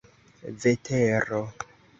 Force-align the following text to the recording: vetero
vetero 0.61 1.41